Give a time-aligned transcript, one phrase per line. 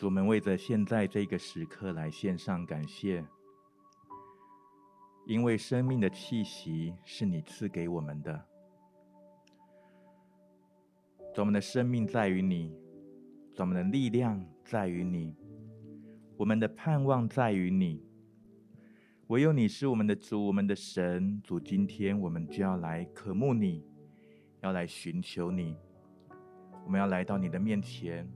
[0.00, 3.22] 主，我们为着现在这个时刻来献上感谢，
[5.26, 8.46] 因为生命的气息是你赐给我们的。
[11.34, 12.74] 主，我们的生命在于你，
[13.54, 15.36] 主，我们的力量在于你，
[16.38, 18.02] 我们的盼望在于你。
[19.26, 21.38] 唯有你是我们的主，我们的神。
[21.44, 23.84] 主，今天我们就要来渴慕你，
[24.62, 25.76] 要来寻求你，
[26.86, 28.26] 我们要来到你的面前。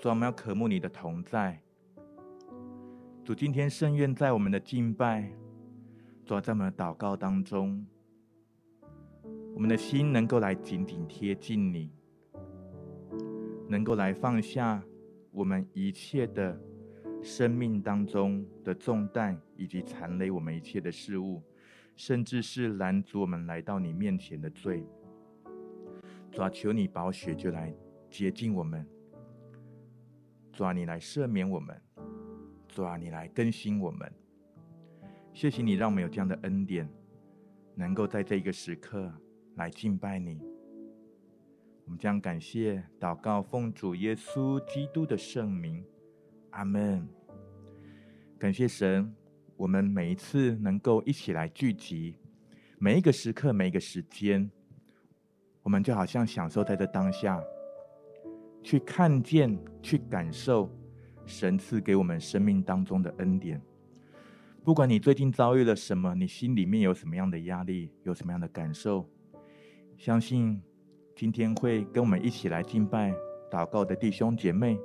[0.00, 1.60] 主，我们要渴慕你的同在。
[3.22, 5.30] 主，今天圣愿在我们的敬拜，
[6.24, 7.86] 主，在我们的祷告当中，
[9.54, 11.92] 我们的心能够来紧紧贴近你，
[13.68, 14.82] 能够来放下
[15.32, 16.58] 我们一切的
[17.22, 21.42] 生命当中的重担，以及缠累我们一切的事物，
[21.94, 24.82] 甚至是拦阻我们来到你面前的罪。
[26.32, 27.74] 主啊，求你宝血就来
[28.08, 28.88] 洁净我们。
[30.60, 31.74] 主啊，你来赦免我们；
[32.68, 34.12] 主啊，你来更新我们。
[35.32, 36.86] 谢谢你，让我们有这样的恩典，
[37.74, 39.10] 能够在这一个时刻
[39.54, 40.38] 来敬拜你。
[41.86, 45.82] 我们将感谢祷告，奉主耶稣基督的圣名，
[46.50, 47.08] 阿门。
[48.38, 49.16] 感谢神，
[49.56, 52.18] 我们每一次能够一起来聚集，
[52.78, 54.50] 每一个时刻，每一个时间，
[55.62, 57.42] 我们就好像享受在这当下。
[58.62, 60.70] 去看见、去感受
[61.26, 63.60] 神赐给我们生命当中的恩典。
[64.62, 69.08] 不管你最近遭遇了什么，你心里面有什么样的压力，有什么样的感受，
[69.96, 70.60] 相信
[71.16, 73.14] 今天会跟我们一起来敬拜、
[73.50, 74.78] 祷告的弟兄姐妹，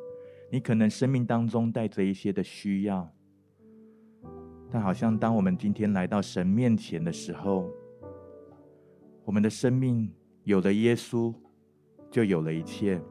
[0.50, 3.14] 你可能生命当中带着一些的需要，
[4.72, 7.70] 但好像当我们今天来到神面前的时候，
[9.26, 10.10] 我们的生命
[10.44, 11.36] 有了耶稣，
[12.10, 13.02] 就有了一切。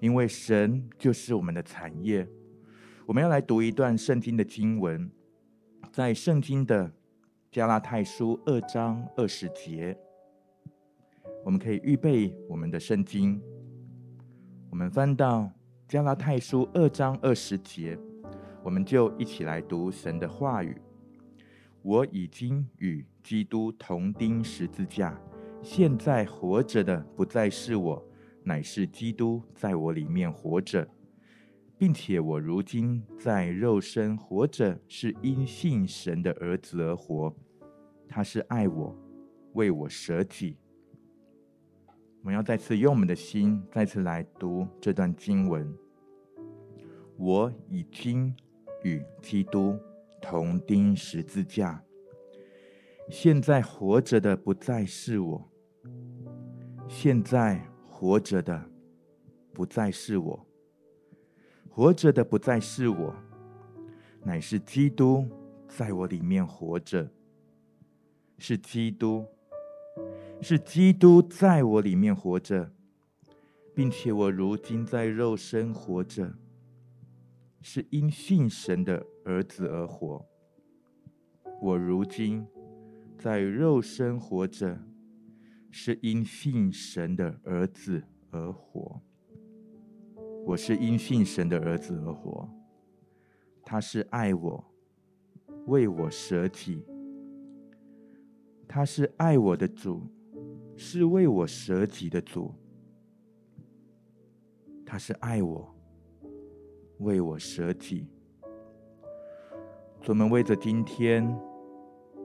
[0.00, 2.26] 因为神就是我们的产业，
[3.04, 5.10] 我们要来读一段圣经的经文，
[5.92, 6.90] 在圣经的
[7.52, 9.94] 加拉太书二章二十节，
[11.44, 13.40] 我们可以预备我们的圣经，
[14.70, 15.50] 我们翻到
[15.86, 17.98] 加拉太书二章二十节，
[18.62, 20.80] 我们就一起来读神的话语。
[21.82, 25.18] 我已经与基督同钉十字架，
[25.62, 28.09] 现在活着的不再是我。
[28.42, 30.88] 乃是基督在我里面活着，
[31.76, 37.34] 并且我如今在肉身活着，是因信神的儿子而活。
[38.08, 38.96] 他是爱我，
[39.52, 40.56] 为我舍己。
[42.22, 45.72] 我们要再次用我们的心，再次来读这段经文。
[47.16, 48.34] 我已经
[48.82, 49.78] 与基督
[50.20, 51.82] 同钉十字架，
[53.08, 55.50] 现在活着的不再是我，
[56.88, 57.66] 现在。
[58.00, 58.64] 活着的
[59.52, 60.46] 不再是我，
[61.68, 63.14] 活着的不再是我，
[64.24, 65.28] 乃是基督
[65.68, 67.06] 在我里面活着。
[68.38, 69.26] 是基督，
[70.40, 72.72] 是基督在我里面活着，
[73.74, 76.32] 并且我如今在肉身活着，
[77.60, 80.24] 是因信神的儿子而活。
[81.60, 82.46] 我如今
[83.18, 84.89] 在肉身活着。
[85.70, 89.00] 是因信神的儿子而活。
[90.44, 92.48] 我是因信神的儿子而活。
[93.62, 94.72] 他是爱我，
[95.66, 96.84] 为我舍己。
[98.66, 100.08] 他是爱我的主，
[100.76, 102.52] 是为我舍己的主。
[104.84, 105.72] 他是爱我，
[106.98, 108.08] 为我舍己。
[110.08, 111.24] 我们为着今天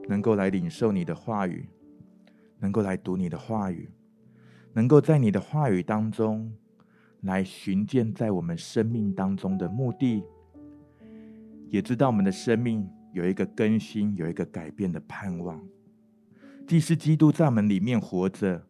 [0.08, 1.68] 能够来领受你的话语。
[2.58, 3.90] 能够来读你的话语，
[4.72, 6.52] 能够在你的话语当中
[7.22, 10.22] 来寻见在我们生命当中的目的，
[11.68, 15.62] 也知道我们的生命有一个更新、有一个改变的盼望。
[16.66, 18.62] 既是基督在我们里面活着，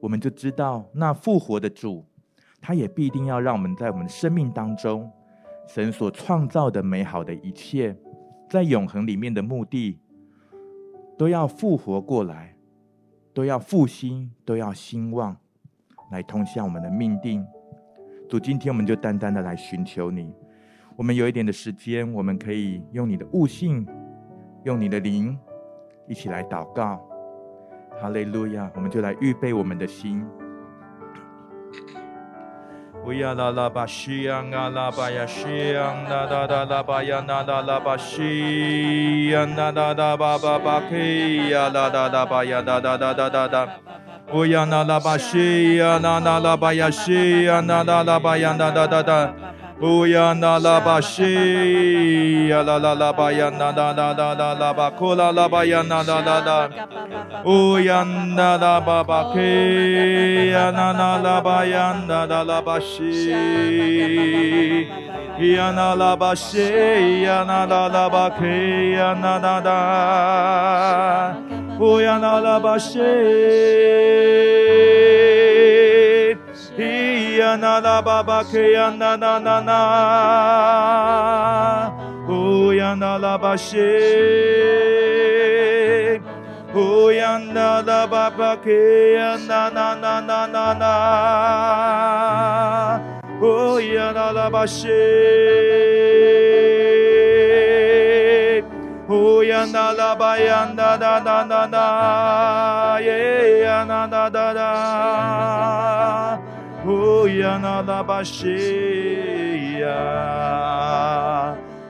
[0.00, 2.04] 我们就知道那复活的主，
[2.60, 5.10] 他也必定要让我们在我们生命当中，
[5.66, 7.96] 神所创造的美好的一切，
[8.50, 9.98] 在永恒里面的目的，
[11.16, 12.54] 都要复活过来。
[13.34, 15.36] 都要复兴，都要兴旺，
[16.10, 17.46] 来通向我们的命定。
[18.28, 20.32] 主，今天我们就单单的来寻求你。
[20.96, 23.86] 我们有一点的时间，我们可以用你的悟性，
[24.64, 25.38] 用你的灵，
[26.06, 27.00] 一起来祷告。
[28.00, 28.70] 哈利路亚！
[28.74, 30.24] 我们就来预备我们的心。
[33.04, 40.96] 乌呀啦啦巴西呀啊啦巴呀西呀啦啦啦啦巴呀啦啦啦巴西呀啦啦啦巴巴巴克
[41.50, 43.68] 呀啦啦啦巴呀啦啦啦啦啦啦。
[44.32, 46.56] 乌呀啦啦巴西呀啦啦
[49.78, 50.52] 啦巴呀西呀啦啦啦巴呀啦啦啦啦。
[50.54, 56.70] 乌呀啦啦巴西呀啦啦啦巴呀啦啦啦啦啦啦巴库啦啦巴呀啦啦啦啦。
[57.44, 58.04] 乌呀
[58.36, 62.78] 啦啦巴巴克呀啦啦啦巴呀啦啦啦巴
[72.78, 73.02] 西
[77.42, 79.82] 呀啦啦巴西呀啦啦啦巴克呀啦啦啦。
[82.28, 83.76] 乌呀啦啦巴西。
[86.74, 90.20] 咿呀那拉巴巴克呀那那那
[90.72, 90.84] 那，
[93.42, 94.88] 乌呀那拉巴西，
[99.08, 103.02] 乌呀那拉巴巴克呀那那那那那那，乌
[107.42, 109.82] 呀那拉巴西，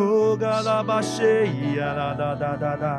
[0.00, 1.44] 呼嘎拉巴谢
[1.76, 2.98] 呀啦哒哒哒哒，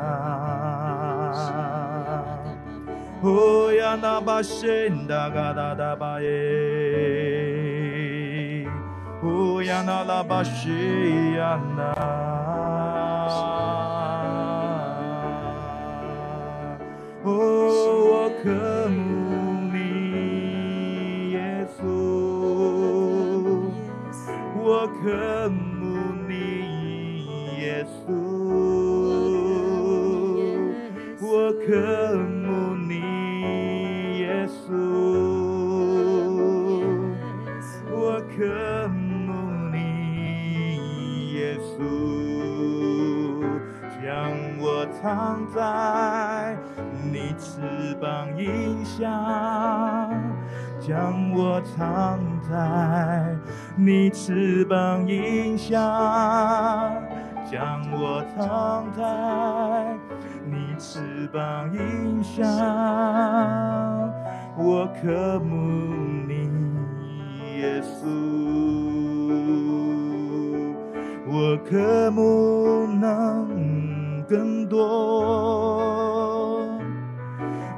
[3.20, 6.28] 呼呀那巴谢哒嘎哒哒巴耶，
[9.20, 10.70] 呼呀那拉巴谢
[11.36, 11.82] 呀那，
[17.24, 17.32] 哦，
[18.12, 18.48] 我渴
[18.88, 19.02] 慕
[19.72, 21.82] 你，耶稣，
[24.54, 25.50] 我渴
[45.02, 46.56] 藏在
[47.12, 49.10] 你翅膀荫下，
[50.78, 53.36] 将我藏在
[53.76, 55.76] 你翅膀荫下。
[57.50, 59.02] 将我藏在
[60.46, 62.46] 你翅膀荫下，
[64.56, 65.56] 我渴慕
[66.28, 66.48] 你，
[67.58, 68.06] 耶稣，
[71.26, 73.61] 我渴慕能
[74.32, 74.80] 更多，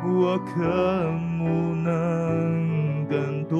[0.04, 3.58] 我渴慕能更多，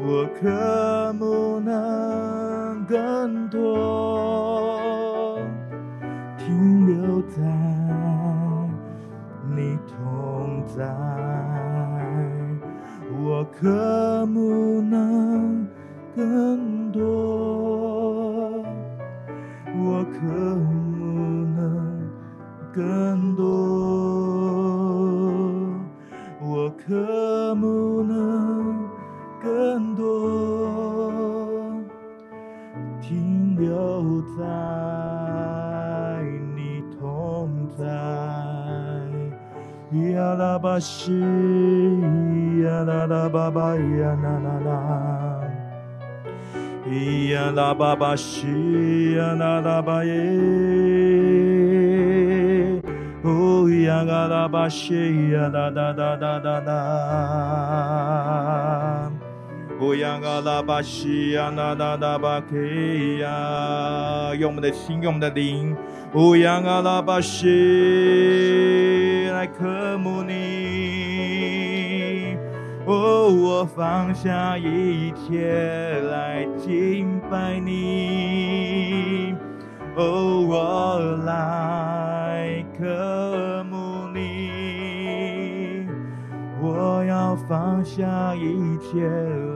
[0.00, 2.30] 我渴慕能。
[2.90, 5.38] 更多
[6.38, 7.38] 停留在
[9.54, 10.84] 你同在，
[13.22, 15.68] 我渴慕能
[16.16, 17.00] 更多，
[20.10, 20.26] 我渴
[20.56, 22.02] 慕能
[22.72, 23.44] 更多，
[26.40, 28.88] 我渴慕能
[29.40, 30.02] 更多。
[33.00, 34.44] 停留在
[36.56, 37.48] 你同
[37.78, 37.84] 在，
[40.10, 41.20] 呀啦巴西，
[42.64, 45.29] 呀啦啦巴巴呀啦啦啦，
[46.90, 50.12] 呀啦巴巴西，呀啦啦巴耶，
[53.22, 56.70] 哦呀嘎啦巴西，呀啦啦啦啦啦啦。
[59.80, 62.56] 乌央嘎拉巴西呀，那那那巴克
[63.20, 65.74] 呀，用我们的心，用我们的灵，
[66.14, 70.39] 乌央嘎拉巴西来渴慕你。
[72.92, 79.32] 哦，我放下一切来敬拜你。
[79.94, 85.86] 哦，我来渴慕你。
[86.60, 89.08] 我要放下一切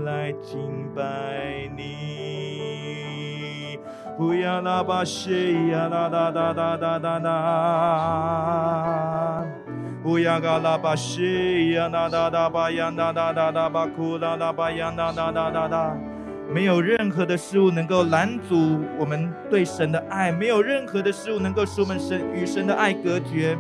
[0.05, 3.76] 来敬拜你。
[4.17, 7.35] 不要那把谁呀啦哒哒哒哒哒哒。
[10.04, 15.96] 不要嘎拉巴西呀哒哒哒巴呀哒哒哒哒巴库哒哒巴呀哒哒哒哒哒，
[16.52, 23.56] 没有任何的事物能够拦阻我们对神的爱，没有任何的事物能够使我们神与神的爱隔绝。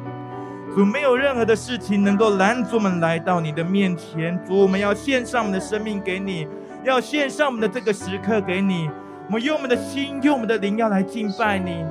[0.74, 4.38] 主，没有任何的事情能够拦阻我们来到你的面前。
[4.46, 6.46] 主，我们要献上我们的生命给你，
[6.84, 8.90] 要献上我们的这个时刻给你。
[9.28, 11.82] 我们用我们的心，用我们的灵，要来敬拜你。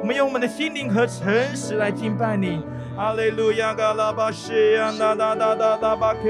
[0.00, 2.62] 我们用我们的心灵和诚实来敬拜你。
[2.96, 6.28] 哈利路亚，嘎拉巴西呀，那那那那那巴克，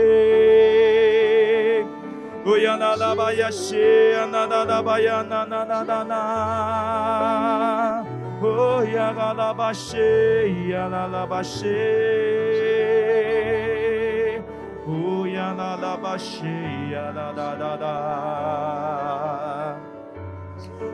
[2.44, 3.76] 乌呀那那巴呀西
[4.30, 4.48] 呀，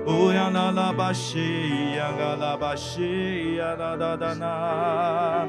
[0.07, 5.49] 乌呀嘎拉巴西呀，那那巴西，呀那那巴西呀，那那那那。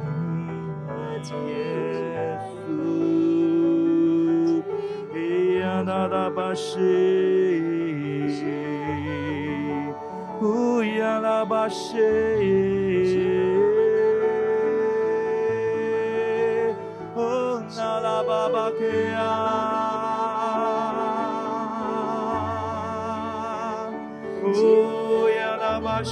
[0.00, 1.52] 你，耶
[2.48, 2.62] 稣，
[5.12, 5.14] 咿
[5.60, 6.78] 呀哒哒巴西，
[10.40, 11.98] 呜呀啦巴西。
[25.84, 26.02] 巴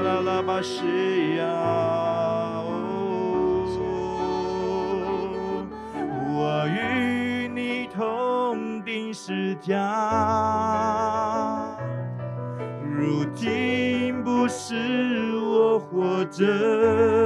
[0.00, 1.44] 啦啦啦，巴西呀！
[6.32, 9.76] 我与你同定是家，
[12.82, 14.74] 如今不是
[15.36, 17.19] 我活着。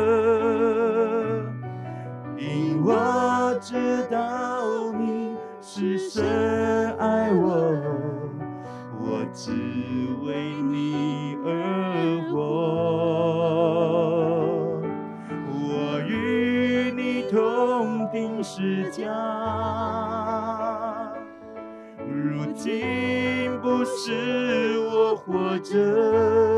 [22.65, 26.54] 并不是我活着。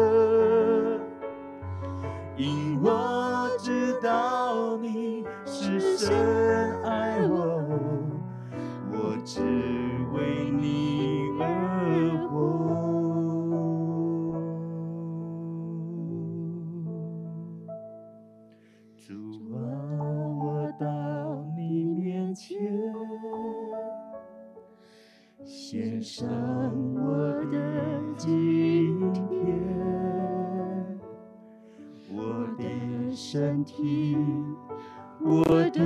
[35.22, 35.80] 我的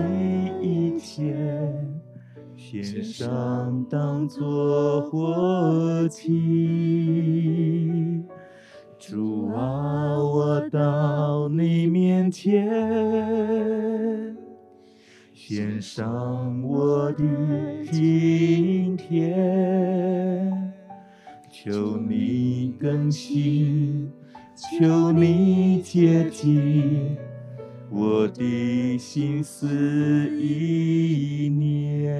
[0.60, 1.72] 一切，
[2.56, 8.24] 献上当作活祭。
[8.98, 12.68] 主啊，我到你面前。
[15.32, 17.24] 献上我的
[17.90, 20.72] 今天，
[21.50, 24.12] 求你更新，
[24.54, 27.16] 求你洁净
[27.92, 29.66] 我的心思
[30.38, 32.10] 意念。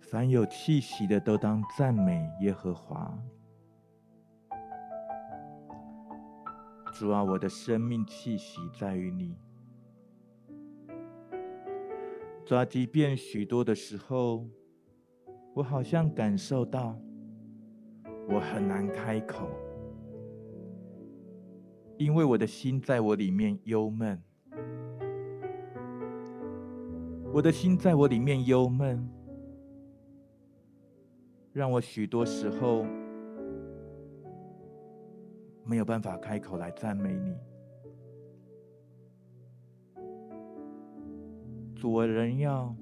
[0.00, 3.18] 凡有气息的，都当赞美耶和华。
[6.92, 9.36] 主啊，我的生命气息在于你。
[12.44, 14.46] 主啊，即便许多的时候，
[15.54, 16.96] 我好像感受到
[18.32, 19.48] 我很难开口，
[21.98, 24.18] 因为我的心在我里面忧闷，
[27.32, 29.06] 我的心在我里面忧闷，
[31.52, 32.86] 让我许多时候。
[35.64, 37.36] 没有办法开口来赞美你，
[41.76, 42.74] 主，我仍要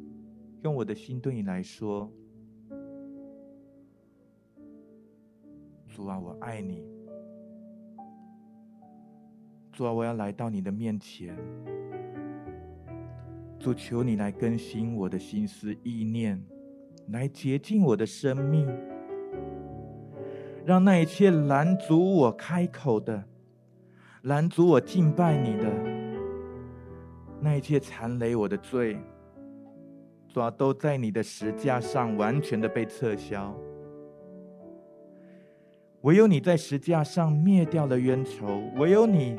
[0.62, 2.10] 用我的心对你来说，
[6.00, 6.82] 主啊，我爱你，
[9.70, 11.36] 主啊，我要来到你的面前，
[13.58, 16.42] 主，求你来更新我的心思意念，
[17.08, 18.66] 来洁净我的生命。
[20.64, 23.22] 让那一切拦阻我开口的、
[24.22, 25.70] 拦阻我敬拜你的、
[27.42, 28.96] 那一切残累我的罪，
[30.28, 33.54] 主啊，都在你的石架上完全的被撤销。
[36.02, 39.36] 唯有你在十架上灭掉了冤仇，唯有你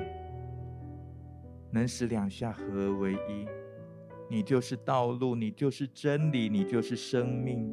[1.71, 3.47] 能使两下合为一。
[4.29, 7.67] 你就是道路，你就是真理，你就是生命。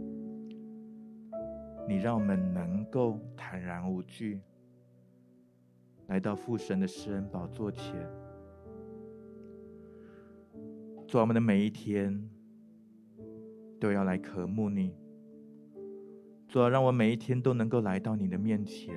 [1.87, 4.41] 你让我们能够坦然无惧，
[6.09, 7.95] 来到父神的施恩宝座前，
[11.07, 12.29] 做我们的每一天
[13.79, 14.95] 都要来渴慕你。
[16.49, 18.95] 主啊，让我每一天都能够来到你的面前，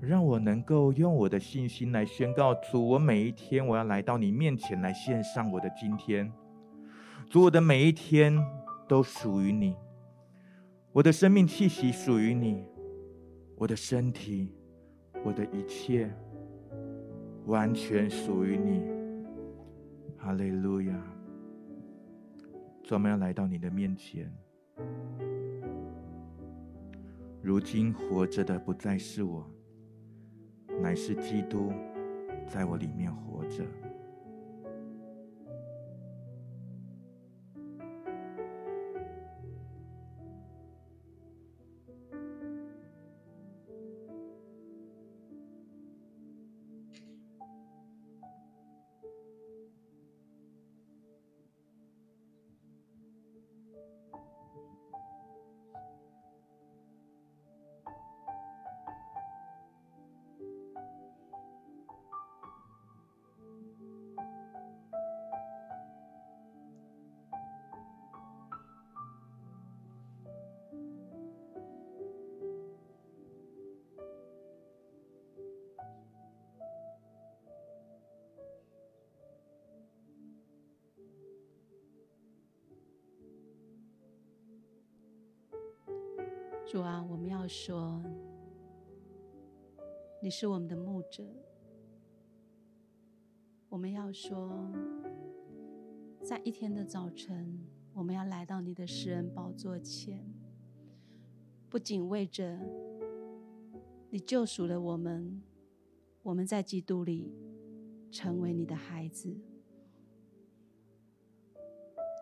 [0.00, 6.32] 让我能够用我的信心来宣告：主，我每一天我要来到你面前来献上我的今天。
[7.30, 8.36] 主，我的每一天
[8.88, 9.76] 都属于你。
[10.90, 12.64] 我的生命气息属于你，
[13.56, 14.52] 我的身体，
[15.22, 16.12] 我的一切，
[17.46, 18.82] 完全属于你。
[20.18, 20.94] 哈利路亚！
[22.90, 24.30] 我们要来到你的面前。
[27.42, 29.44] 如今活着的不再是我，
[30.80, 31.72] 乃是基督
[32.46, 33.64] 在我里面活着。
[86.72, 88.02] 主啊，我们要说，
[90.22, 91.22] 你是我们的牧者。
[93.68, 94.72] 我们要说，
[96.22, 100.24] 在一天的早晨，我们要来到你的施恩宝座前，
[101.68, 102.58] 不仅为着
[104.08, 105.42] 你救赎了我们，
[106.22, 107.34] 我们在基督里
[108.10, 109.36] 成为你的孩子。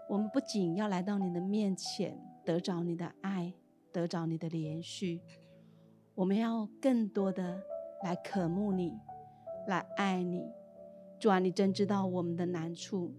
[0.08, 3.54] 我们不仅要来到你的面前，得着你的爱。
[3.92, 5.20] 得着你的连续，
[6.14, 7.62] 我们要更多的
[8.02, 8.92] 来渴慕你，
[9.66, 10.44] 来爱你。
[11.18, 13.12] 主啊，你真知道我们的难处，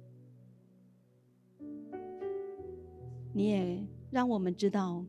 [3.33, 5.05] 你也让我们知道，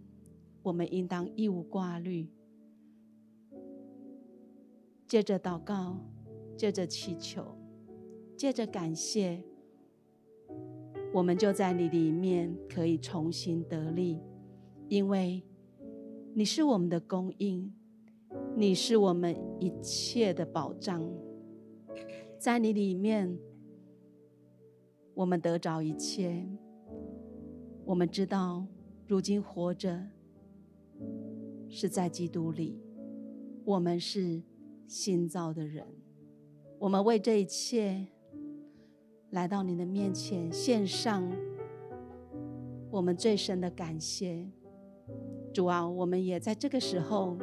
[0.63, 2.29] 我们应当一无挂虑，
[5.09, 5.97] 借着祷告，
[6.55, 7.57] 借着祈求，
[8.37, 9.43] 借着感谢，
[11.15, 14.21] 我们就在你里面可以重新得力，
[14.89, 15.43] 因为
[16.35, 17.71] 你是我们的供应，
[18.57, 21.03] 你是我们一切的保障，
[22.39, 23.39] 在你里面，
[25.13, 26.47] 我们得着一切。
[27.85, 28.65] 我们知道，
[29.07, 30.03] 如今活着
[31.69, 32.81] 是在基督里，
[33.65, 34.43] 我们是
[34.87, 35.87] 新造的人。
[36.79, 38.07] 我们为这一切
[39.31, 41.31] 来到你的面前，献上
[42.91, 44.49] 我们最深的感谢。
[45.53, 47.37] 主啊，我们也在这个时候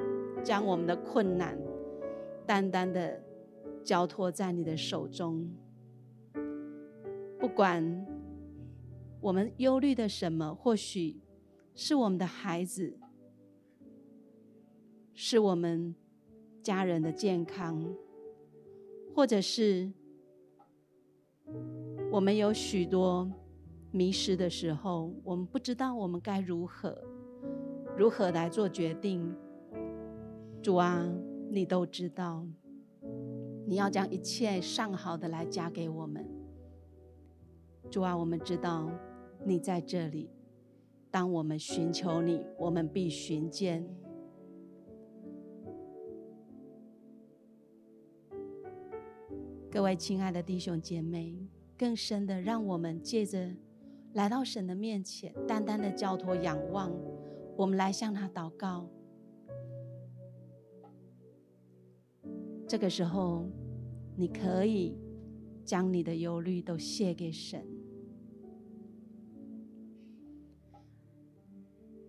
[0.43, 1.57] 将我们的困难
[2.45, 3.21] 单单的
[3.83, 5.47] 交托在你的手中。
[7.39, 8.05] 不管
[9.21, 11.21] 我们忧虑的什么，或许
[11.75, 12.97] 是我们的孩子，
[15.13, 15.95] 是我们
[16.63, 17.93] 家人的健康。
[19.15, 19.91] 或者是
[22.09, 23.29] 我们有许多
[23.91, 27.03] 迷失的时候，我们不知道我们该如何
[27.99, 29.35] 如何来做决定。
[30.63, 31.05] 主啊，
[31.51, 32.47] 你都知道，
[33.67, 36.25] 你要将一切上好的来加给我们。
[37.91, 38.89] 主啊，我们知道
[39.45, 40.29] 你在这里，
[41.11, 43.85] 当我们寻求你，我们必寻见。
[49.69, 51.35] 各位亲爱的弟兄姐妹，
[51.77, 53.51] 更深的，让我们借着
[54.13, 56.89] 来到神的面前，单单的交托仰望，
[57.59, 58.89] 我们来向他祷告。
[62.65, 63.49] 这个时候，
[64.15, 64.97] 你可以
[65.65, 67.67] 将你的忧虑都卸给神。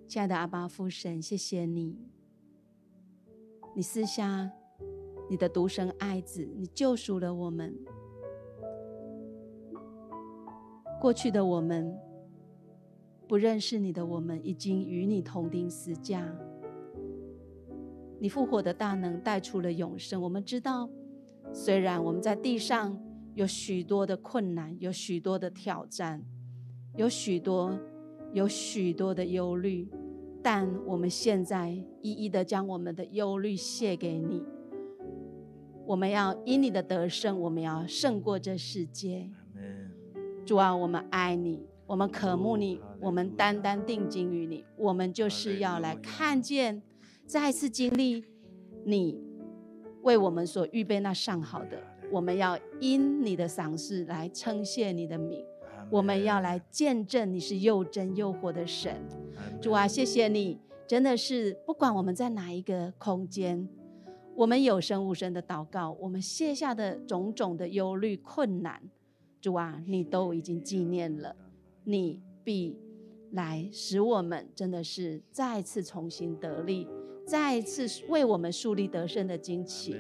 [0.07, 1.99] 亲爱的阿爸父神，谢谢你，
[3.75, 4.53] 你私下。
[5.29, 7.77] 你的独生爱子，你救赎了我们。
[11.01, 11.97] 过去的我们，
[13.31, 16.37] 不认识你的我们，已经与你同钉十架。
[18.19, 20.21] 你复活的大能带出了永生。
[20.21, 20.91] 我们知道，
[21.53, 23.01] 虽然我们在地上
[23.35, 26.25] 有许多的困难，有许多的挑战，
[26.97, 27.79] 有许多
[28.33, 29.89] 有许多的忧虑，
[30.43, 31.71] 但我们现在
[32.03, 34.43] 一一的将我们的忧虑卸给你。
[35.87, 39.31] 我们要因你的得胜，我们要胜过这世界。
[40.45, 44.65] 主啊，我们爱你，我们渴慕你，我们单单定睛于你。
[44.77, 46.81] 我们就是要来看见，
[47.27, 48.25] 再次经历
[48.85, 49.21] 你
[50.03, 51.83] 为我们所预备那上好的。
[52.13, 55.45] 我们要因你的赏赐来称谢你的名。
[55.91, 58.95] 我们要来见证你是又真又活的神。
[59.61, 63.69] 主啊，谢谢你，真的是不管我们在哪一个空间。
[64.37, 68.81] 我们有声无声的祷告，我们卸下的种种的忧虑困难，
[69.41, 71.35] 主啊，你都已经纪念了，
[71.91, 72.79] 你必
[73.33, 76.87] 来使我们真的是再次重新得力，
[77.27, 79.97] 再次为我们树立得胜的旌旗。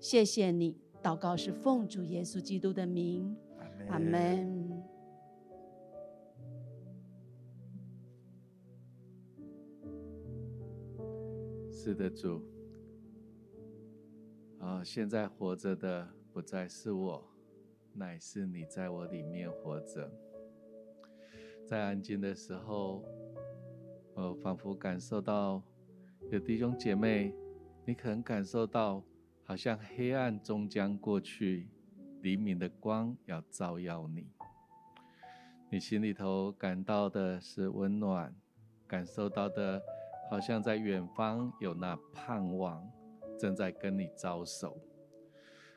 [0.00, 3.36] 谢谢你，祷告是奉主耶稣基督的名，
[3.90, 4.82] 阿门。
[11.70, 12.40] 是的，主。
[14.58, 14.82] 啊、哦！
[14.82, 17.22] 现在活着的不再是我，
[17.92, 20.10] 乃是你在我里面活着。
[21.66, 23.02] 在安静的时候，
[24.14, 25.60] 我仿佛感受到
[26.30, 27.34] 有弟兄姐妹，
[27.84, 29.02] 你可能感受到，
[29.42, 31.68] 好像黑暗终将过去，
[32.22, 34.28] 黎明的光要照耀你。
[35.68, 38.32] 你心里头感到的是温暖，
[38.86, 39.82] 感受到的，
[40.30, 42.88] 好像在远方有那盼望。
[43.36, 44.78] 正在跟你招手，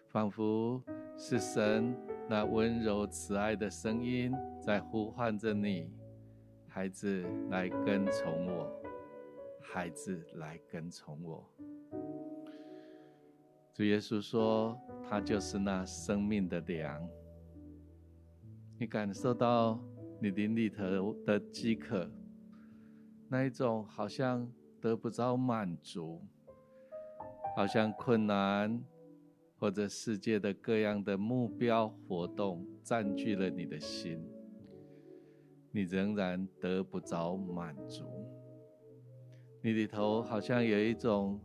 [0.08, 0.82] 仿佛
[1.18, 1.94] 是神
[2.30, 5.92] 那温柔慈爱的声音在呼唤着你，
[6.68, 8.72] 孩子来跟从我，
[9.60, 11.44] 孩子来跟从我。
[13.74, 17.10] 主耶稣说，他就是那生命的粮。
[18.78, 19.84] 你感受到
[20.22, 22.08] 你灵里头的饥渴，
[23.28, 24.48] 那一种好像
[24.80, 26.22] 得不着满足。
[27.56, 28.80] 好像困难，
[29.60, 34.26] 或者世界的各样的目标活动占据了你的心，
[35.72, 38.06] 你仍然得不着满足。
[39.62, 41.38] 你里头好像有一种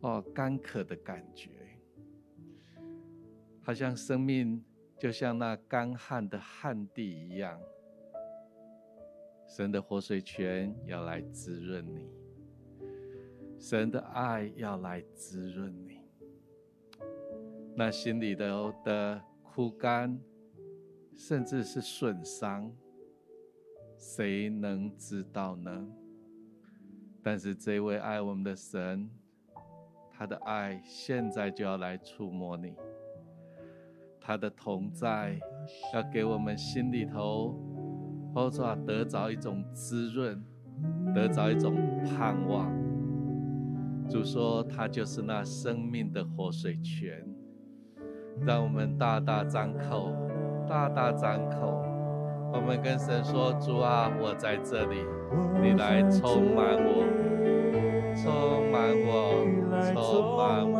[0.00, 1.50] 哦干渴的感觉，
[3.60, 4.64] 好像生命
[4.98, 7.60] 就像那干旱的旱地一样，
[9.46, 12.08] 神的活水泉要来滋润你。
[13.58, 15.95] 神的爱要来滋润你，
[17.78, 20.18] 那心里头的枯干，
[21.14, 22.72] 甚至是损伤，
[23.98, 25.86] 谁能知道呢？
[27.22, 29.10] 但是这位爱我们的神，
[30.10, 32.74] 他的爱现在就要来触摸你，
[34.18, 35.38] 他的同在
[35.92, 37.60] 要给我们心里头，
[38.34, 40.42] 或者得着一种滋润，
[41.14, 42.72] 得着一种盼望。
[44.08, 47.26] 主说他就是那生命的活水泉，
[48.44, 50.12] 让我们大大张口，
[50.68, 51.82] 大大张口，
[52.52, 55.04] 我们跟神说：主啊，我在这里，
[55.62, 57.04] 你来充满我，
[58.14, 59.44] 充满我，
[59.92, 60.76] 充满我。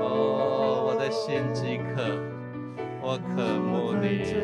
[0.00, 2.02] 哦，我的心饥渴，
[3.00, 4.34] 我渴慕你。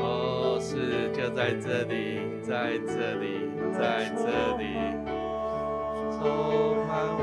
[0.00, 4.64] 哦，是就在这里，在这里，在这里。
[6.10, 6.26] 充
[6.86, 7.22] 满我，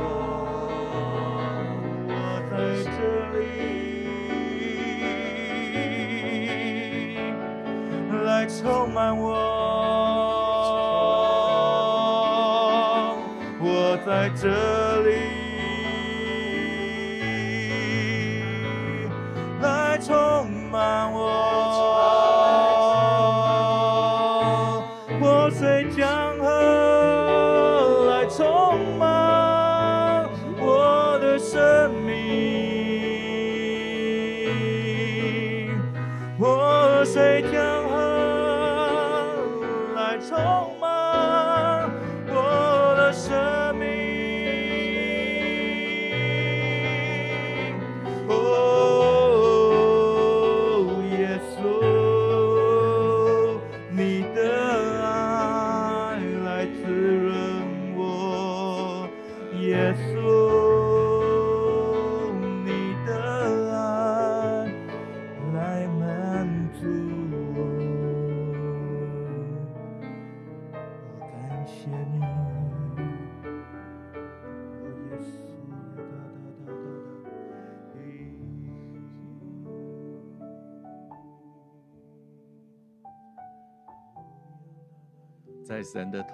[2.56, 2.90] 我在这
[3.38, 3.44] 里，
[8.24, 9.28] 来充满我，
[13.60, 14.48] 我在这
[15.02, 15.12] 里，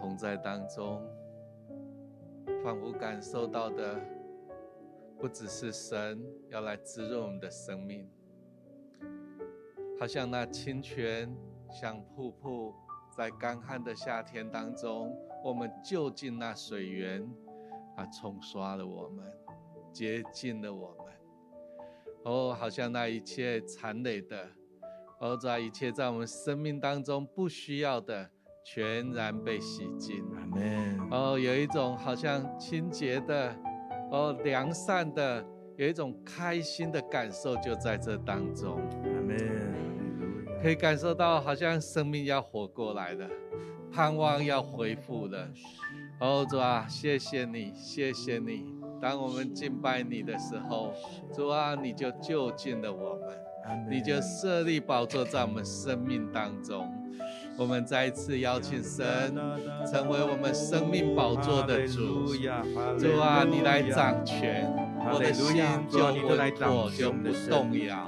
[0.01, 0.99] 同在当中，
[2.63, 4.01] 仿佛感受到的，
[5.19, 8.09] 不只是神要来滋润我们的生命，
[9.99, 11.31] 好像那清泉，
[11.69, 12.73] 像瀑布，
[13.15, 17.23] 在干旱的夏天当中，我们就近那水源，
[17.95, 19.31] 啊，冲刷了我们，
[19.93, 21.13] 洁净了我们。
[22.23, 24.49] 哦，好像那一切残累的，
[25.19, 28.31] 哦，在一切在我们生命当中不需要的。
[28.63, 31.00] 全然被洗净，阿门。
[31.12, 33.56] 哦，有一种好像清洁的，
[34.12, 35.45] 哦，良善的，
[35.78, 39.74] 有一种开心的感受就在这当中，阿门。
[40.62, 43.28] 可以感受到好像生命要活过来了，
[43.91, 45.47] 盼望要恢复了。
[46.19, 48.76] 哦，主啊，谢谢你，谢谢你。
[49.02, 50.93] 当我们敬拜你的时候，
[51.34, 56.88] 主啊，你就就近了我们，你就设立宝座在我们生命当中。
[57.62, 59.06] 我们再一次邀请神
[59.86, 62.26] 成为我们生命宝座的主，
[62.97, 64.67] 主啊，你来掌权，
[65.13, 68.04] 我的心就稳妥，就不动摇。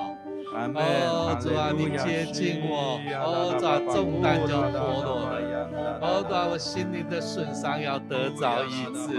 [0.74, 6.00] 哦，主啊，你接近我，哦，主啊，重担就脱落了。
[6.02, 9.14] 哦，主啊，我心灵的损伤要得着医治。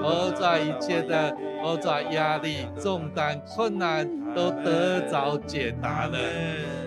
[0.00, 6.16] 哦，主啊，一切的，哦，主啊，压力、重担、困难都得着解答了。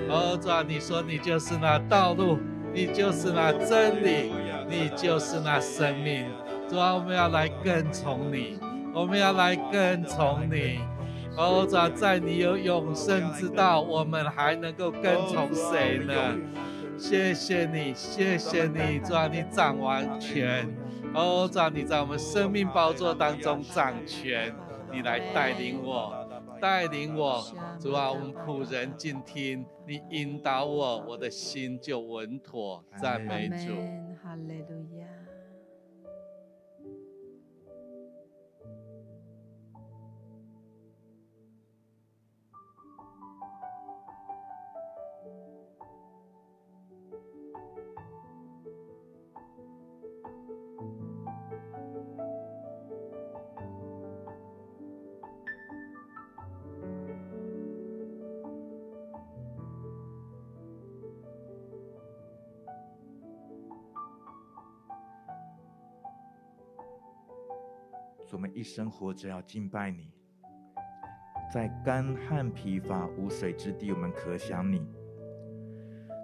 [0.08, 2.40] 哦，主啊，你说你就是那道路。
[2.74, 4.32] 你就是那真理，
[4.70, 6.26] 你就是那生命。
[6.70, 8.60] 主啊，我们要来跟从你，
[8.94, 10.80] 我们要来跟从你。
[11.38, 16.14] 哦，主啊，在你有永生之道，我们还能够跟从谁呢？
[16.98, 20.68] 谢谢你，谢谢你，主啊，你掌完权。
[21.14, 24.54] 哦，主啊，你在我们生命宝座当中掌权，
[24.92, 26.27] 你来带领我。
[26.60, 27.44] 带领我，
[27.80, 32.84] 主啊，我们仆人静听，你引导我，我的心就稳妥。
[33.02, 33.74] 赞美主。
[68.58, 70.10] 一生活着要敬拜你，
[71.54, 74.82] 在干旱疲乏无水之地，我们可想你。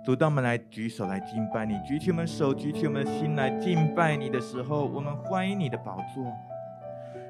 [0.03, 6.25] 主，当我们来举手来敬拜你，举起我们手，举起我们的心来敬拜你的时候，我们欢迎你的宝座。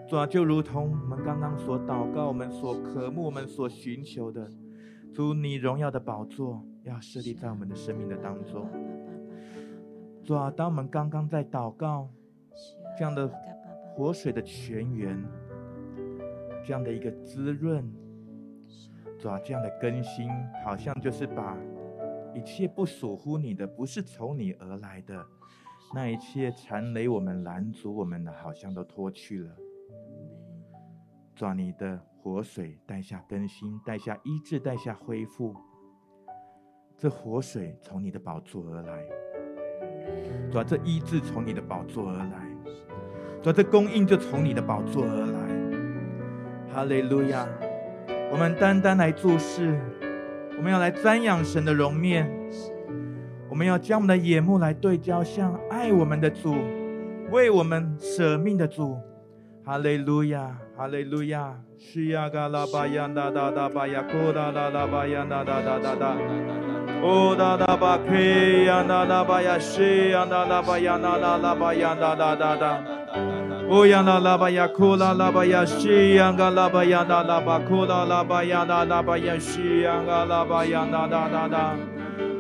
[0.07, 4.49] 主啊，就如同我们刚刚所祷告、我们所渴慕、我们所寻求的，
[5.13, 8.69] 主，你荣耀的宝座要设立在我们的生命的当中。
[10.23, 12.09] 主啊，当我们刚刚在祷告，
[12.97, 13.29] 这样的
[13.95, 15.23] 活水的泉源，
[16.65, 17.87] 这样的一个滋润，
[19.19, 20.27] 主啊，这样的更新，
[20.65, 21.57] 好像就是把。
[22.35, 25.23] 一切不属乎你的，不是从你而来的，
[25.93, 29.55] 那一切缠累我们、拦阻我们的，好像都脱去了。
[31.35, 35.55] 抓，你的活水带下更新，带下医治，带下恢复。
[36.97, 39.05] 这活水从你的宝座而来，
[40.51, 42.47] 主啊，这医治从你的宝座而来，
[43.43, 46.73] 主啊，这供应就从你的宝座而来。
[46.73, 47.45] 哈利路亚！
[48.31, 49.77] 我们单单来做事。
[50.57, 52.31] 我们要来瞻仰神的容面，
[53.49, 56.55] 我们要将我们的眼目来对焦向爱我们的主，
[57.31, 58.97] 为我们舍命的主。
[59.65, 61.53] 哈利路亚，哈利路亚。
[61.77, 66.15] 西呀嘎拉巴呀哒哒哒巴呀，咕哒哒哒巴呀哒哒哒哒哒。
[67.01, 68.15] 哦哒哒巴克
[68.65, 72.83] 呀哒哒巴呀，西呀哒哒巴呀哒哒哒巴呀哒哒哒哒。
[73.69, 81.75] 哦呀啦啦吧呀，库啦啦吧呀，西央嘎啦巴呀，啦啦吧哭啦啦巴呀，啦啦巴呀，西央嘎啦巴呀，哒哒哒哒。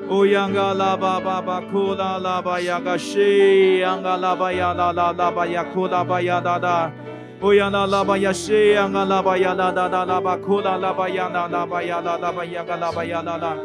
[0.09, 6.91] 哦呀嘎啦巴巴巴库啦啦巴呀，个西央嘎啦巴呀，啦啦啦巴呀，库啦巴呀，哒哒。
[7.39, 13.55] 哦呀啦啦吧呀，西央嘎啦巴呀，啦哒哒哒吧哭啦啦巴呀，啦啦巴呀，啦啦巴呀，嘎啦巴呀，啦啦。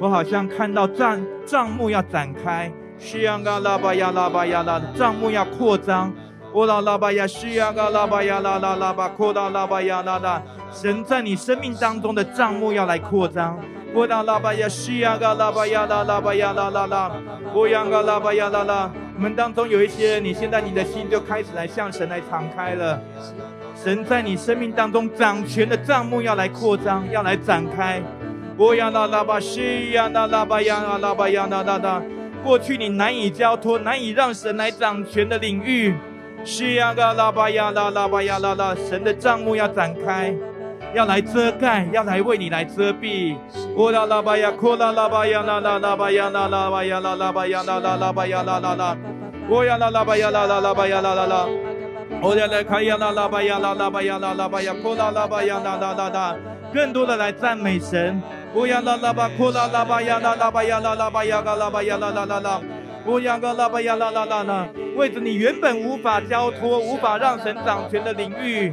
[0.00, 6.12] 我好像看到帐帐幕要展开，西央嘎啦巴呀，啦巴呀，啦帐幕要扩张。
[6.58, 10.42] 哦啦啦巴呀，西呀嘎啦巴呀，啦啦啦巴，扩大啦巴呀，啦啦。
[10.72, 13.56] 神在你生命当中的账目要来扩张。
[13.94, 17.12] 哦啦啦巴呀，西呀嘎啦巴呀，啦啦巴呀，啦啦啦。
[17.54, 18.90] 哦呀嘎啦巴呀，啦啦。
[19.14, 23.00] 我们当中有一些，你现在你的心就开始来向神来敞开了。
[23.76, 28.02] 神在你生命当中掌权的账目要来扩张，要来展开。
[28.56, 32.02] 哦呀啦啦巴，西呀啦啦巴呀，啦啦巴呀，啦啦啦。
[32.42, 35.94] 过去你难以交托、难以让神来掌权的领域。
[36.44, 40.34] 西呀嘎拉巴呀拉拉巴呀拉拉，神的帐幕要展开，
[40.94, 43.36] 要来遮盖，要来为你来遮蔽。
[43.76, 48.96] 乌拉拉巴呀，库拉拉巴呀，拉拉拉巴呀，拉拉巴呀，拉拉巴呀，拉拉拉巴呀，拉拉拉。
[49.50, 51.46] 乌呀拉拉巴呀，拉拉拉巴呀，拉拉拉。
[52.22, 56.36] 乌呀拉卡呀，拉拉巴呀，拉拉巴呀，拉拉巴呀，库拉拉巴呀，拉拉拉拉。
[56.72, 58.20] 更多的来赞美神。
[58.54, 62.60] 乌呀拉拉巴，库拉拉巴呀，拉拉巴呀，拉拉巴呀，拉拉巴呀，拉拉拉。
[63.08, 63.14] 啦。
[63.14, 64.68] 哦呀嘎啦巴呀啦啦啦啦。
[64.96, 68.72] 为着你原本无法交托、无法让神掌权的领域，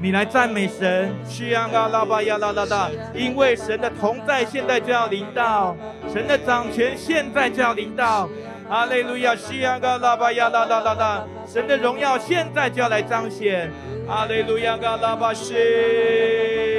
[0.00, 1.12] 你来赞美神。
[1.24, 5.76] 西呀嘎拉巴呀啦啦啦，因为神的同在现在就要临到，
[6.12, 8.28] 神的掌权现在就要临到。
[8.68, 13.70] 哈利路亚，西呀嘎拉巴呀啦啦啦啦，神的荣耀现在就要来彰显。
[14.08, 15.54] 哈利路亚，嘎拉巴西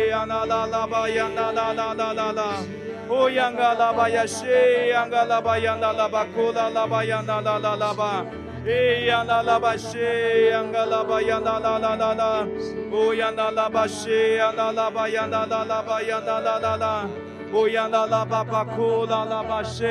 [0.09, 2.43] 呀啦啦啦巴呀啦啦啦啦啦啦，
[3.07, 4.45] 哦呀嘎拉巴呀西
[4.89, 8.25] 呀嘎拉巴呀啦啦巴库啦啦巴呀啦啦啦啦巴。
[8.67, 9.99] 哎呀啦啦吧西
[10.49, 12.47] 呀嘎啦吧呀啦啦啦啦啦，
[12.91, 17.05] 哦呀啦啦吧西呀啦啦吧呀啦啦啦吧呀啦啦啦啦，
[17.53, 19.83] 哦呀啦啦吧吧哭啦啦吧西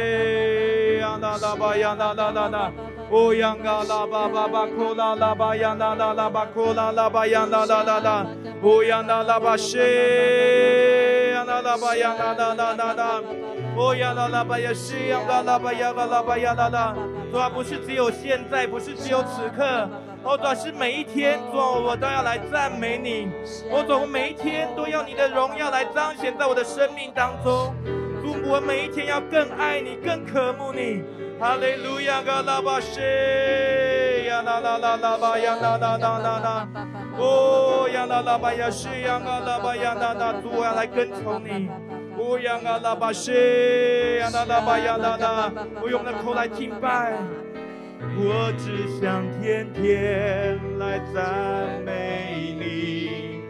[1.00, 2.72] 呀啦啦吧呀啦啦啦啦，
[3.10, 8.26] 哦呀嘎啦吧吧吧哭啦啦吧呀啦啦啦吧哭啦啦吧呀啦啦啦啦，
[8.62, 9.78] 哦呀啦啦吧西
[11.32, 13.22] 呀啦啦吧呀啦啦啦啦啦，
[13.76, 16.94] 哦呀啦啦吧呀西呀啦吧呀嘎啦吧呀啦啦。
[17.32, 19.88] 主啊，不是只有现在，不是只有此刻，
[20.24, 23.30] 哦，主啊，是每一天，主，我都要来赞美你，
[23.70, 27.74] 我总，我每一天都要你的荣耀来彰显在我的生命当中，
[28.22, 31.02] 主，我每一天要更爱你，更渴慕你，
[31.38, 33.00] 哈利路亚，嘎拉巴西
[34.26, 36.68] 呀啦啦啦啦巴呀啦啦啦啦啦，
[37.18, 41.68] 哦呀啦啦巴呀西呀嘎啦巴呀啦啦，主，我要来跟从你。
[42.16, 43.30] 哦呀啊啦巴西
[44.20, 45.52] 呀啦啦巴呀啦啦，
[45.82, 47.12] 我用我的口来敬拜。
[48.16, 53.40] 我只想天天来赞美你，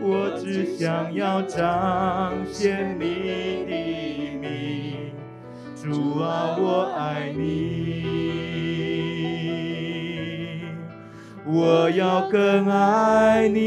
[0.00, 3.04] 我只想要彰显你
[3.66, 3.72] 的
[4.38, 5.12] 名。
[5.74, 8.04] 主啊，我爱你，
[11.46, 13.60] 我要更爱你。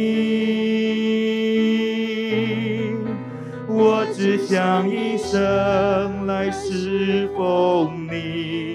[3.68, 8.73] 我只想一生来侍奉你，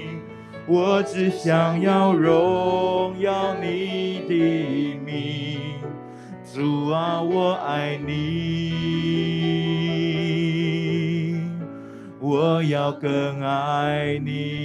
[0.71, 5.59] 我只想要荣耀你的名，
[6.45, 8.75] 主啊，我爱你，
[12.21, 14.59] 我要更爱你。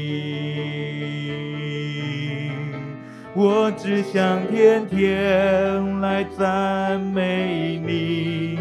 [3.34, 8.60] 我只想天天来赞美你，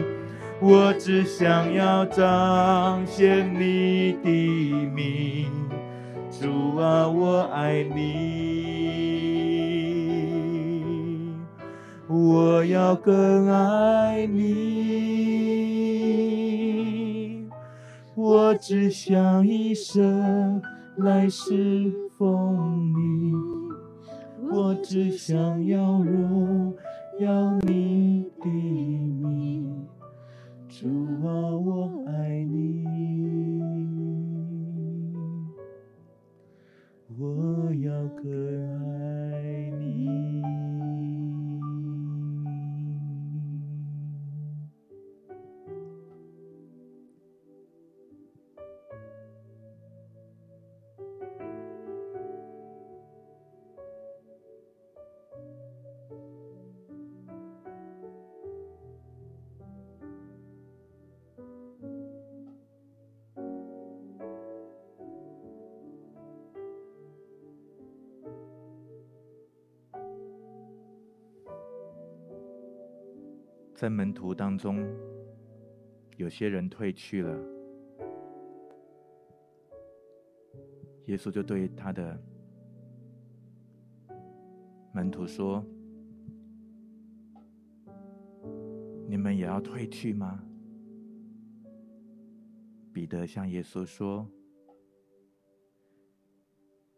[0.61, 4.31] 我只想要彰显你的
[4.95, 5.51] 名。
[6.43, 7.95] 主啊，我爱你，
[12.09, 14.43] 我要更爱你，
[18.17, 20.61] 我只想一生
[20.97, 23.35] 来侍奉你。
[24.51, 26.75] 我只想要荣
[27.21, 29.87] 耀你的名，
[30.69, 30.89] 主
[31.25, 33.62] 啊，我爱你，
[38.25, 38.62] 我
[73.83, 74.79] 在门徒当中，
[76.17, 77.37] 有些人退去了，
[81.07, 82.17] 耶稣就对他的
[84.93, 85.65] 门徒说
[89.11, 90.41] ：“你们也要退去吗？”
[92.95, 94.25] 彼得向耶稣说：“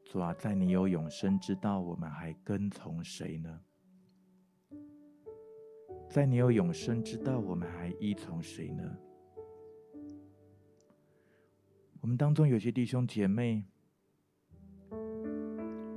[0.04, 3.58] 主啊，在你有永生之道，我们还跟从谁呢？”
[6.14, 8.96] 在你有永生之道，我们还依从谁呢？
[12.00, 13.64] 我们当中有些弟兄姐妹，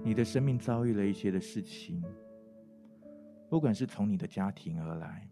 [0.04, 2.04] 你的生命遭遇了一些的事情，
[3.48, 5.30] 不管是从你的家庭而来，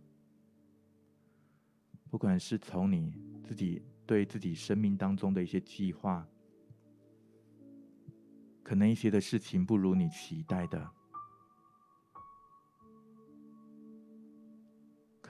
[2.11, 3.11] 不管是从你
[3.43, 6.27] 自己对自己生命当中的一些计划，
[8.61, 10.91] 可能一些的事情不如你期待的。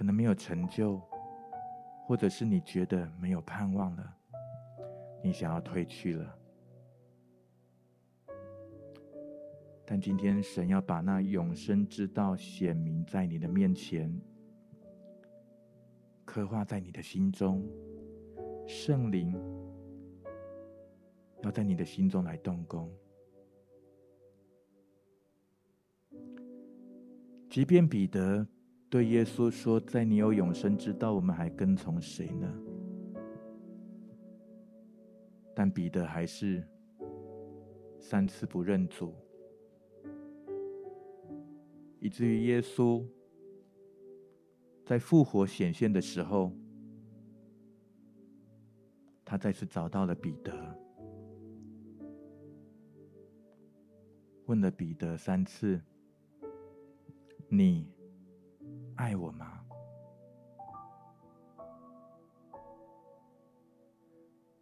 [0.05, 1.01] 能没有成就，
[2.05, 4.17] 或者是你觉得没有盼望了，
[5.23, 6.37] 你想要退去了。
[9.85, 14.11] 但今天神要把那永生之道显明在你的面前，
[16.23, 17.67] 刻画在你的心中，
[18.67, 19.33] 圣灵
[21.43, 22.91] 要在你的心中来动工，
[27.49, 28.47] 即便彼得。
[28.95, 32.49] 对耶稣说：“在你有永生之道，我们还跟从谁呢？”
[35.53, 36.65] 但彼得还是
[37.99, 39.13] 三次不认主，
[41.99, 43.05] 以至于耶稣
[44.85, 46.53] 在复活显现的时候，
[49.25, 50.53] 他再次找到了彼得，
[54.45, 55.81] 问了彼得三次
[57.51, 57.93] ：“你？”
[58.95, 59.61] 爱我吗？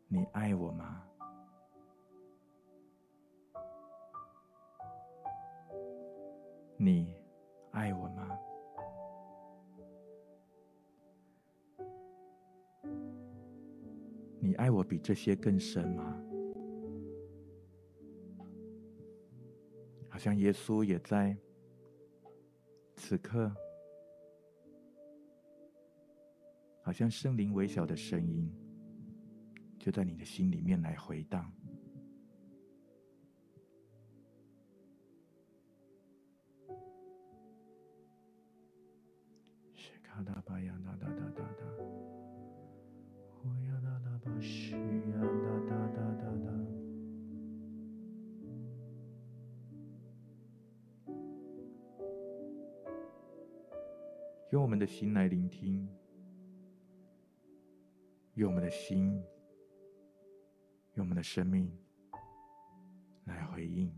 [0.07, 1.03] 你爱我吗？
[6.77, 7.15] 你
[7.71, 8.39] 爱我吗？
[14.39, 16.19] 你爱我比这些更深吗？
[20.09, 21.37] 好像耶稣也在
[22.95, 23.51] 此刻。
[26.85, 28.51] 好像圣灵微小的声音，
[29.79, 31.49] 就在你的心里面来回荡。
[39.73, 41.65] 是卡达巴呀哒哒哒哒哒，
[43.31, 46.51] 呼呀哒哒巴西呀哒哒哒哒哒。
[54.51, 55.87] 用我们的心来聆听。
[58.35, 59.23] 用我们的心，
[60.95, 61.71] 用我们的生命
[63.25, 63.93] 来回应。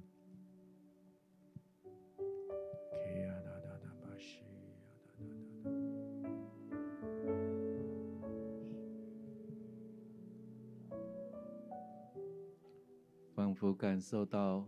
[13.34, 14.68] 仿佛感受到，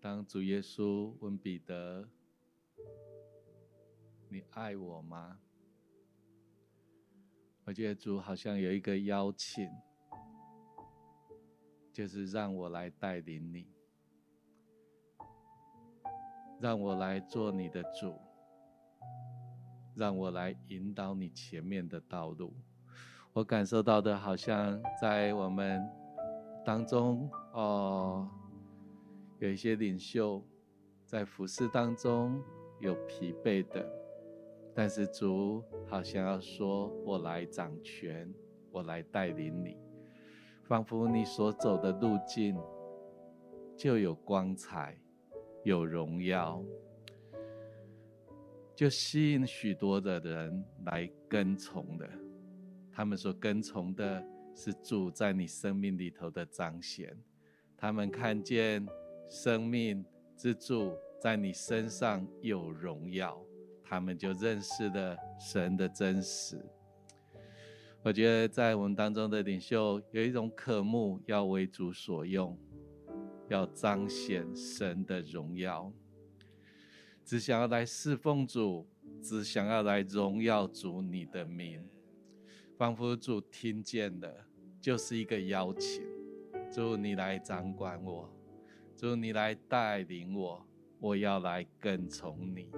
[0.00, 2.08] 当主耶稣问彼得
[4.30, 5.40] ：“你爱我吗？”
[7.68, 9.68] 我觉得主好像有一个邀请，
[11.92, 13.68] 就是让我来带领你，
[16.58, 18.18] 让我来做你的主，
[19.94, 22.54] 让我来引导你前面的道路。
[23.34, 25.86] 我感受到的，好像在我们
[26.64, 28.26] 当中哦，
[29.40, 30.42] 有一些领袖
[31.04, 32.42] 在服侍当中
[32.80, 33.86] 有疲惫的，
[34.78, 38.32] 但是主好像要说：“我来掌权，
[38.70, 39.76] 我来带领你。”
[40.62, 42.56] 仿佛你所走的路径
[43.76, 44.96] 就有光彩，
[45.64, 46.62] 有荣耀，
[48.72, 52.08] 就吸引许多的人来跟从的。
[52.92, 54.24] 他们所跟从的
[54.54, 57.18] 是主在你生命里头的彰显。
[57.76, 58.86] 他们看见
[59.28, 60.04] 生命
[60.36, 63.44] 之主在你身上有荣耀，
[63.88, 66.60] 他们就认识了神的真实。
[68.02, 72.56] 我觉得在我们当中的领袖有一种渴慕，要为主所用，
[73.48, 75.92] 要彰显神的荣耀，
[77.24, 78.86] 只想要来侍奉主，
[79.20, 81.88] 只想要来荣耀主你的名。
[82.76, 84.44] 仿佛主听见的，
[84.80, 86.04] 就是一个邀请：
[86.70, 88.30] 主你来掌管我，
[88.96, 90.64] 主你来带领我，
[91.00, 92.70] 我要来跟从你。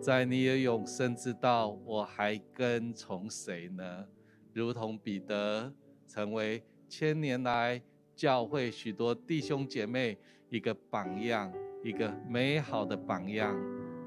[0.00, 4.06] 在你的永生之道，我还跟从谁呢？
[4.52, 5.72] 如同彼得
[6.06, 7.82] 成为千年来
[8.14, 10.16] 教会许多弟兄姐妹
[10.48, 13.56] 一个榜样，一个美好的榜样，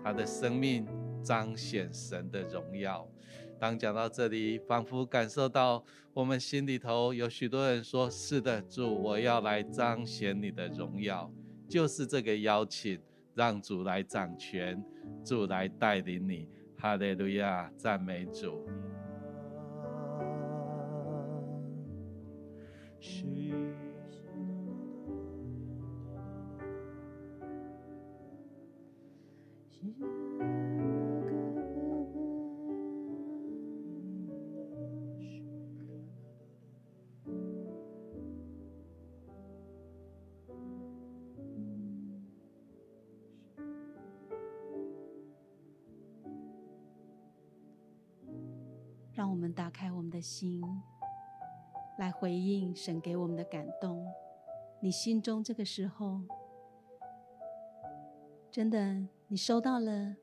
[0.04, 0.88] 他的生命
[1.22, 3.08] 彰显神的荣耀。
[3.60, 5.84] 当讲到这里，仿佛感受到
[6.14, 11.30] 我们心里头有许多人说：“是的，主，我要来彰显你的荣耀。”
[11.68, 13.00] 就是这个邀请，
[13.40, 14.84] 让主来掌权，
[15.24, 16.50] 主来带领你。
[16.76, 18.68] 哈利路亚，赞美主。
[50.20, 50.62] 的心。
[51.98, 54.06] 来回应神给我们的感动，
[54.82, 56.20] 你心中这个时候，
[58.52, 60.16] 真的你收到了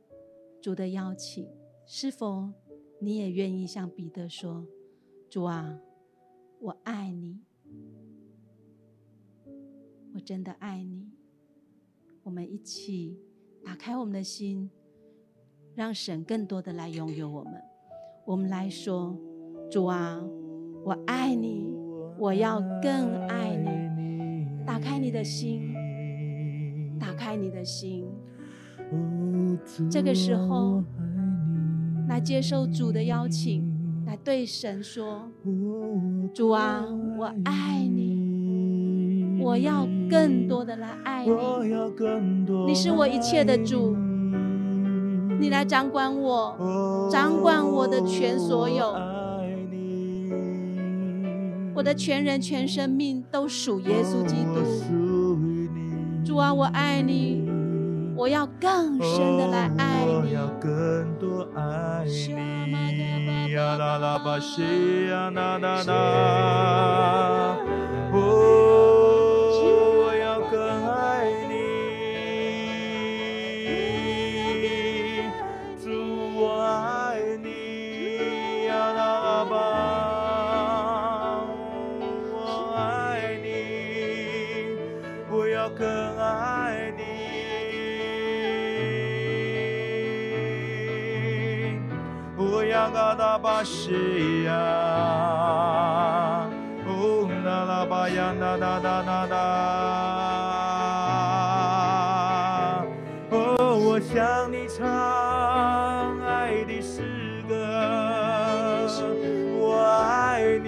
[0.61, 1.49] 主的邀请，
[1.87, 2.51] 是否
[2.99, 4.67] 你也愿意向彼得说
[5.31, 5.79] ：“主啊，
[6.61, 7.41] 我爱你，
[10.15, 11.11] 我真的爱你。”
[12.25, 13.19] 我们一起
[13.65, 14.71] 打开我们的心，
[15.75, 17.63] 让神更多的来拥有我们。
[18.25, 19.17] 我们来说
[19.71, 20.21] ：“主啊。”
[20.87, 21.67] 我爱你，
[22.17, 23.69] 我要更爱你。
[24.65, 25.75] 打开你的心，
[26.97, 28.07] 打开你的心。
[29.91, 30.85] 这个时候，
[32.09, 33.65] 来接受主的邀请，
[34.07, 35.29] 来对神说
[36.33, 36.85] ：“主啊，
[37.19, 41.33] 我爱你，我要更多的来爱你。
[42.69, 43.97] 你是我一切的主，
[45.41, 48.95] 你来掌管我，掌管我的全所有。”
[51.77, 54.63] 我的全人全生命都属耶稣基督。
[56.25, 57.47] 主啊，我爱你，
[58.17, 60.35] 我要更深的来爱你。
[93.47, 94.51] 巴西呀，
[96.85, 99.37] 哦，那拉巴呀，那那那那那，
[103.31, 104.85] 哦，我向你唱
[106.27, 107.03] 爱的诗
[107.49, 107.55] 歌，
[109.61, 109.79] 我
[110.11, 110.67] 爱你，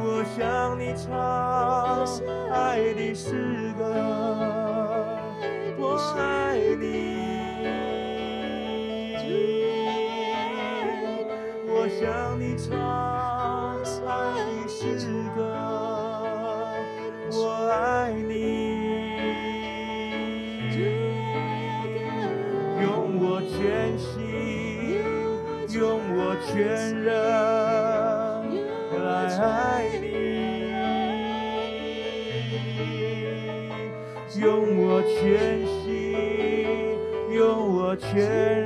[0.00, 2.08] 我向你唱
[2.50, 3.84] 爱的诗歌，
[5.76, 6.49] 我爱
[12.40, 12.72] 你唱
[14.06, 14.16] 爱
[14.62, 14.96] 的诗
[15.36, 15.44] 歌
[17.32, 18.32] 我爱你。
[22.80, 23.52] 用我全
[23.98, 25.04] 心
[25.68, 26.56] 用我全
[27.04, 27.12] 人
[28.96, 29.04] 来
[29.36, 29.44] 爱
[30.00, 30.06] 你。
[34.40, 35.20] 用我全
[35.66, 35.84] 心
[37.34, 38.59] 用我全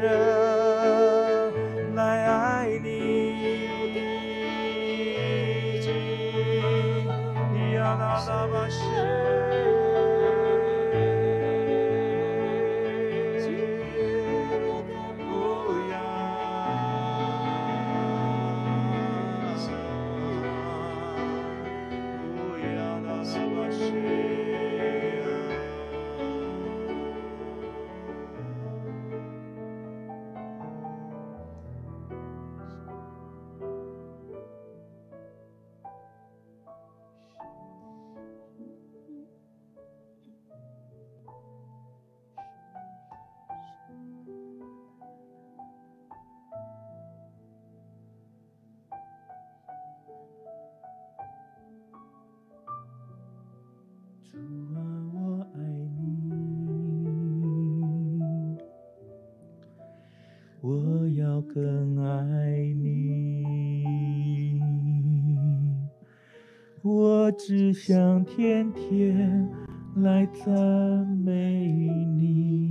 [67.24, 69.48] 我只想天天
[69.96, 72.70] 来赞美你，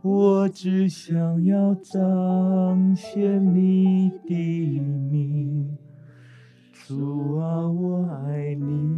[0.00, 5.76] 我只想要彰显你的名。
[6.72, 8.96] 主啊，我爱你，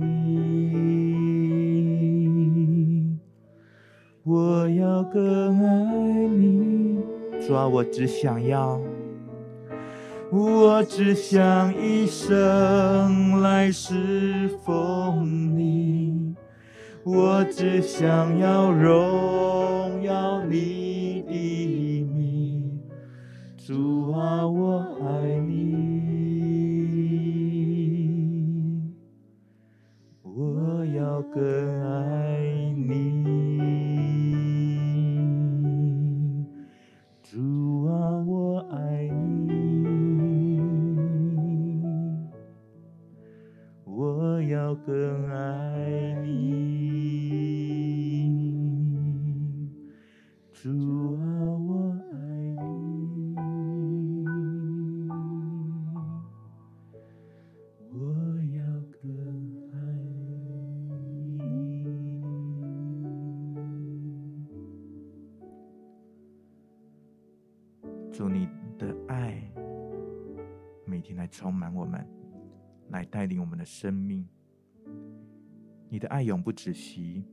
[4.22, 7.00] 我要更爱你。
[7.44, 8.80] 主啊，我只想要，
[10.36, 16.34] 我只想一生来侍奉你，
[17.04, 22.80] 我只想要荣耀你的名。
[23.56, 25.54] 主啊，我爱你。
[30.24, 31.40] 我要更
[31.80, 32.33] 爱
[72.94, 74.24] 来带领我们的生命。
[75.88, 77.24] 你的爱永不止息。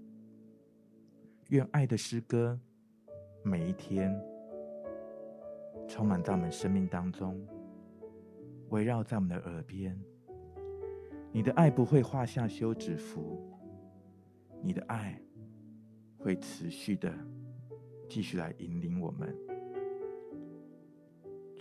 [1.49, 2.59] 愿爱的诗歌
[3.43, 4.11] 每一天
[5.87, 7.45] 充满在我们生命当中，
[8.69, 9.95] 围绕在我们的耳边。
[11.31, 13.53] 你的爱不会画下休止符，
[14.63, 15.21] 你的爱
[16.17, 17.13] 会持续的
[18.09, 19.50] 继续来引领我们。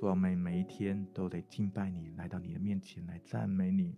[0.01, 3.95] 主，我们每一天都得敬拜你，来到你的面前来赞美你，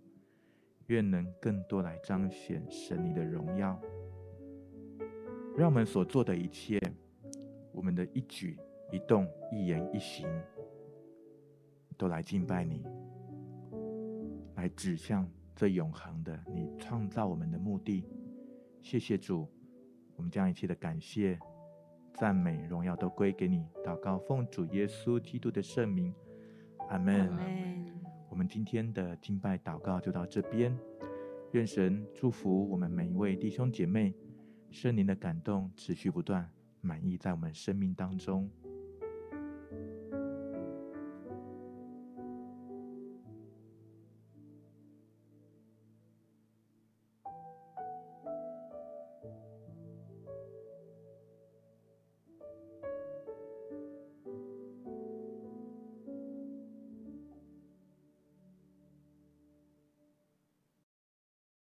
[0.87, 3.81] 愿能更多来彰显神你的荣耀。
[5.55, 6.77] 让我们所做的一切，
[7.71, 8.59] 我们的一举
[8.91, 10.27] 一动、一言一行，
[11.97, 12.83] 都来敬拜你，
[14.55, 15.25] 来指向
[15.55, 18.03] 这永恒的你创造我们的目的。
[18.81, 19.47] 谢谢主，
[20.17, 21.39] 我们将一切的感谢、
[22.13, 23.65] 赞美、荣耀都归给你。
[23.83, 26.13] 祷告奉主耶稣基督的圣名，
[26.89, 27.29] 阿门。
[28.29, 30.77] 我们今天的敬拜祷告就到这边，
[31.51, 34.13] 愿神祝福我们每一位弟兄姐妹。
[34.69, 36.49] 圣灵的感动持续不断，
[36.81, 38.49] 满意在我们生命当中。